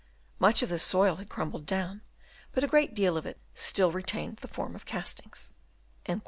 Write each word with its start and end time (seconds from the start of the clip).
Much 0.39 0.63
of 0.63 0.69
this 0.69 0.81
soil 0.81 1.17
had 1.17 1.25
u 1.27 1.29
crumbled 1.29 1.63
down, 1.67 2.01
but 2.53 2.63
a 2.63 2.67
great 2.67 2.95
deal 2.95 3.17
of 3.17 3.27
it 3.27 3.39
still" 3.53 3.91
retained 3.91 4.37
the 4.37 4.47
form 4.47 4.73
of 4.75 4.83
castings." 4.83 5.53